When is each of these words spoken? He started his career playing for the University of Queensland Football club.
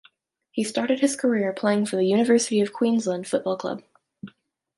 He 0.49 0.63
started 0.63 0.99
his 1.01 1.15
career 1.15 1.53
playing 1.53 1.85
for 1.85 1.95
the 1.95 2.07
University 2.07 2.59
of 2.59 2.73
Queensland 2.73 3.27
Football 3.27 3.55
club. 3.55 3.83